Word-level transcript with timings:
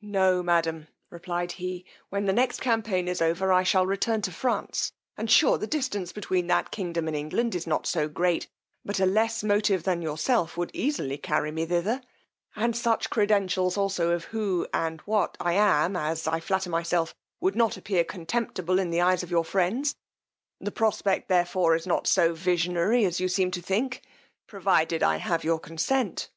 No, 0.00 0.44
madam, 0.44 0.86
replied 1.10 1.50
he, 1.58 1.84
when 2.08 2.26
the 2.26 2.32
next 2.32 2.60
campaign 2.60 3.08
is 3.08 3.20
over, 3.20 3.52
I 3.52 3.64
shall 3.64 3.84
return 3.84 4.22
to 4.22 4.30
France; 4.30 4.92
and 5.16 5.28
sure 5.28 5.58
the 5.58 5.66
distance 5.66 6.12
between 6.12 6.46
that 6.46 6.70
kingdom 6.70 7.08
and 7.08 7.16
England 7.16 7.56
is 7.56 7.66
not 7.66 7.88
so 7.88 8.06
great, 8.06 8.46
but 8.84 9.00
a 9.00 9.06
less 9.06 9.42
motive 9.42 9.82
than 9.82 10.00
yourself 10.00 10.56
would 10.56 10.70
easily 10.72 11.18
carry 11.18 11.50
me 11.50 11.66
thither; 11.66 12.00
and 12.54 12.76
such 12.76 13.10
credentials 13.10 13.76
also 13.76 14.12
of 14.12 14.26
who, 14.26 14.68
and 14.72 15.00
what 15.00 15.36
I 15.40 15.54
am, 15.54 15.96
as, 15.96 16.28
I 16.28 16.38
flatter 16.38 16.70
myself, 16.70 17.12
would 17.40 17.56
not 17.56 17.76
appear 17.76 18.04
contemptible 18.04 18.78
in 18.78 18.90
the 18.90 19.00
eyes 19.00 19.24
of 19.24 19.32
your 19.32 19.44
friends: 19.44 19.96
the 20.60 20.70
prospect 20.70 21.28
therefore 21.28 21.74
is 21.74 21.88
not 21.88 22.06
so 22.06 22.34
visionary 22.34 23.04
as 23.04 23.18
you 23.18 23.26
seem 23.26 23.50
to 23.50 23.60
think, 23.60 24.02
provided 24.46 25.02
I 25.02 25.16
have 25.16 25.42
your 25.42 25.58
consent. 25.58 26.30